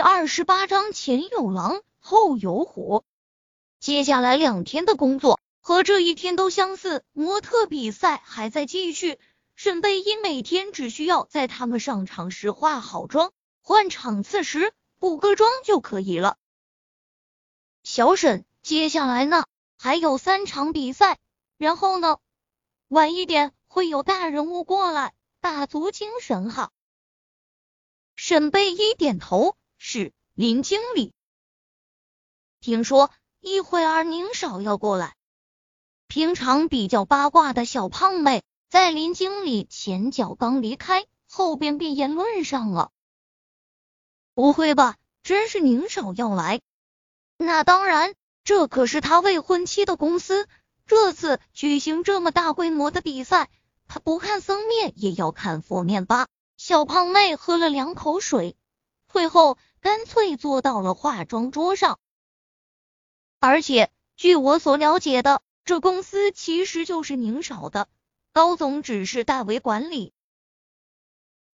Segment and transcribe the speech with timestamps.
[0.00, 3.04] 第二十八章前有狼后有虎。
[3.80, 9.18] 接下来两天的工作和这一天都相似，模特比赛还在继续。
[9.56, 16.38] 沈贝依每天只需要在他们上场时化好妆，换场次时补个妆就可以了。
[17.82, 19.44] 小沈，接下来呢？
[19.76, 21.18] 还有三场比赛，
[21.58, 22.16] 然后呢？
[22.88, 25.12] 晚一点会有大人物过来，
[25.42, 26.70] 打足精神哈。
[28.16, 31.14] 沈贝依点头，是林经理。
[32.60, 35.16] 听说一会儿宁少要过来。
[36.06, 42.90] 平常比较八卦的小胖妹，在林经理前脚刚离开，后边便言论上了。
[44.34, 44.98] 不会吧？
[45.22, 46.60] 真是宁少要来？
[47.38, 50.46] 那当然，这可是他未婚妻的公司，
[50.86, 53.48] 这次举行这么大规模的比赛，
[53.88, 56.28] 他不看僧面也要看佛面吧？
[56.58, 58.58] 小胖妹喝了两口水，
[59.12, 61.98] 退后，干脆坐到了化妆桌上。
[63.40, 67.88] 而且，据我所了解的，这公司其实就是宁少的，
[68.32, 70.12] 高总只是代为管理。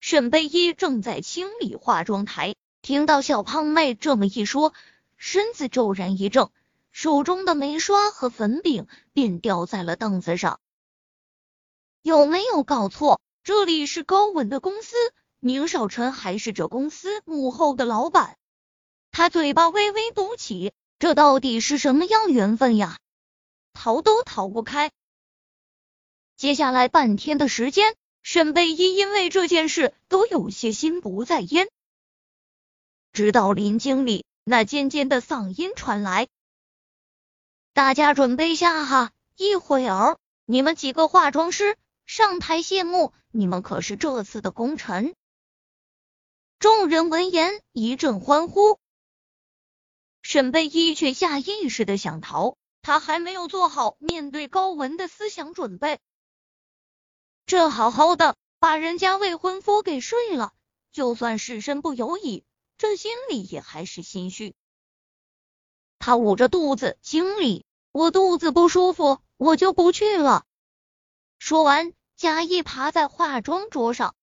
[0.01, 4.75] 沈贝依正在清理化妆台，听到小胖妹这么一说。
[5.17, 6.53] 身子骤然一怔，
[6.93, 10.61] 手中的眉刷和粉饼便掉在了凳子上。
[12.03, 13.19] 有没有搞错？
[13.43, 14.95] 这里是高稳的公司，
[15.41, 18.37] 宁少臣还是这公司幕后的老板。
[19.11, 22.99] 他嘴巴微微嘟起，这到底是什么样缘分呀？
[23.73, 24.91] 逃都逃不开。
[26.37, 31.69] 接下来半天的时间，沈贝依因为这件事都有些心不在焉，
[33.13, 34.25] 直到林经理。
[34.49, 36.29] 那尖尖的嗓音传来，
[37.73, 45.15] 大家准备下哈，一会儿你们几个化妆师上台谢幕，你们可是这次的功臣。
[46.59, 48.79] 众人闻言一阵欢呼。
[50.23, 56.01] 沈贝依却下意识的想逃，他还没有做好面对高文的思想准备。
[57.45, 60.55] 这好好的把人家未婚夫给睡了，
[60.93, 62.43] 就算是身不由己。
[62.79, 64.55] 这心里也还是心虚，
[65.99, 70.47] 他捂着肚子，经理，我肚子不舒服，我就不去了。
[71.39, 74.16] 说完，假意爬在化妆桌上。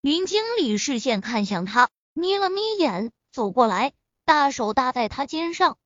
[0.00, 3.92] 林经理视线看向他，眯了眯眼，走过来，
[4.24, 5.76] 大手搭在他肩上。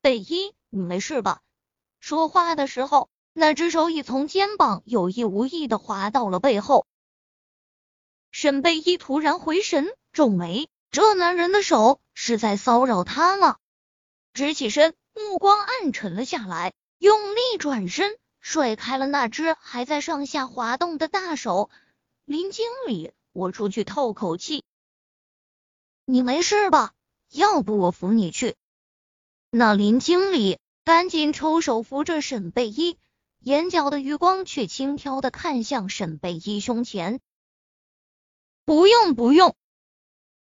[0.00, 1.42] 贝依，你没事吧？
[2.00, 6.86] 说话的时候，那只手已从肩膀有意无意的滑到了背后。
[8.32, 10.68] 沈贝依突然回神，皱眉。
[10.90, 13.58] 这男人的手是在骚扰他吗？
[14.34, 21.70] 直起身，目光暗沉了下来，用力转身，甩开了那只还在上下滑动的大手。
[22.24, 24.64] 林经理，我出去透口气。
[26.04, 26.92] 你没事吧？
[27.30, 28.56] 要不我扶你去。
[29.50, 32.98] 那林经理赶紧抽手扶着沈贝依，
[33.38, 37.20] 眼角的余光却轻飘的看向沈贝依胸前。
[38.64, 39.54] 不用，不用。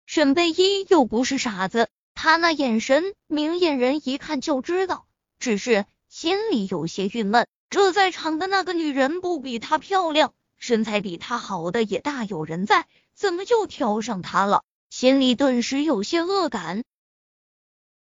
[0.06, 5.06] 沈贝依又不是傻子，他那眼神，明眼人一看就知道。
[5.38, 14.64] 只是心里有些郁闷，这在场的那个女人不比她漂亮，身材比他好的也大有人在，怎么就挑上他了？
[14.90, 16.84] 心里顿时有些恶感。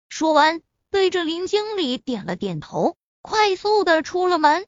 [0.09, 4.67] 说完，对着林经理点了点头，快速的出了门。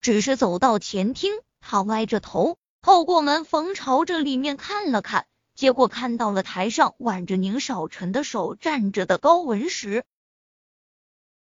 [0.00, 5.26] 只是走到前厅，他歪着头，透过门缝朝着里面看了看。
[5.54, 10.04] 结果看到了台上挽着宁少臣的手站着的高文时，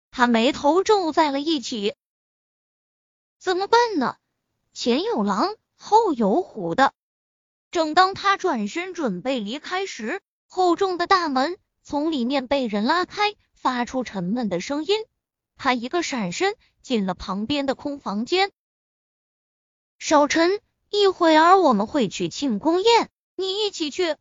[0.10, 1.96] 他眉头皱在了一起。
[3.38, 4.16] 怎么办呢？
[4.76, 6.92] 前有狼，后有虎的。
[7.72, 14.98] 正当他转身准备离开时，厚重的大门从里面被人拉开，发出沉闷的声音。
[15.56, 18.52] 他一个闪身进了旁边的空房间。
[19.98, 20.60] 少臣，
[20.90, 23.10] 一会儿我们会去庆功宴。
[23.38, 24.18] 你一起去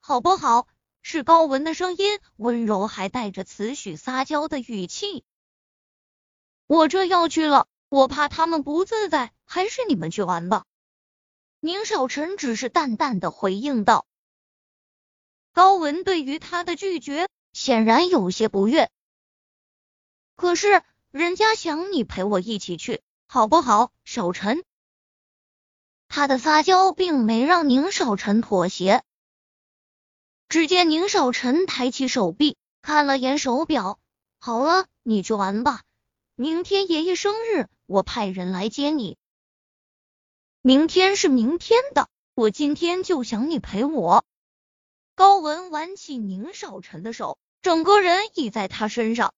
[0.00, 0.66] 好不好？
[1.02, 5.24] 是高文的声音，温柔还带着慈许撒娇的语气。
[6.66, 10.64] 我这要去了，我怕他们不自在，还是你们去玩吧。
[11.58, 14.06] 宁少臣只是淡淡的回应道。
[15.52, 18.88] 高文对于他的拒绝显然有些不悦，
[20.36, 23.90] 可是人家想你陪我一起去，好不好？
[24.04, 24.62] 少臣。
[26.06, 29.02] 他的撒娇并没让宁少臣妥协。
[30.48, 33.98] 只见宁少臣抬起手臂，看了眼手表，
[34.38, 35.82] 好了，你去玩吧。
[36.36, 39.18] 明天爷爷生日，我派人来接你。
[40.62, 44.24] 明天是明天的，我今天就想你陪我。
[45.16, 49.34] 高文挽起宁少臣的手，整个人倚在他身上。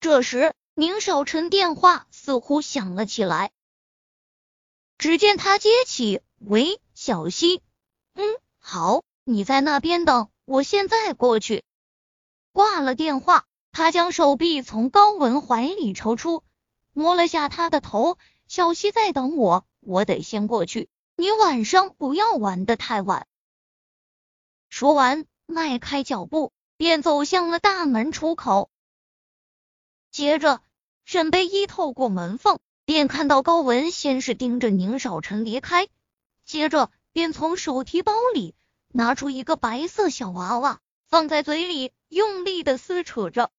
[0.00, 3.52] 这时，宁少臣电话似乎响了起来，
[4.96, 7.60] 只见他接起：“喂，小溪，
[8.14, 8.24] 嗯，
[8.58, 11.62] 好，你在那边等，我现在过去。”
[12.52, 16.42] 挂了电话，他将手臂从高文怀里抽出，
[16.92, 18.18] 摸了下他的头
[18.48, 20.88] ：“小溪在等我，我得先过去。
[21.16, 23.26] 你晚上不要玩的太晚。”
[24.68, 28.70] 说完，迈开脚步，便走向了大门出口。
[30.10, 30.62] 接着，
[31.04, 35.88] 沈贝依透过门缝，便看到高文先是盯着宁少臣离开，
[36.44, 38.54] 接着便从手提包里
[38.88, 43.50] 拿出一个白色小娃娃，放在嘴里，用力的撕扯着，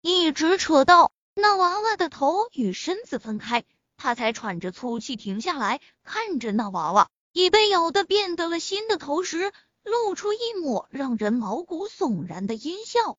[0.00, 3.64] 一直扯到那娃娃的头与身子分开，
[3.96, 9.52] 他才喘着粗气停下来，看着那娃娃已被咬得变得了新的头时，
[9.84, 13.18] 露出一抹让人毛骨悚然的阴笑。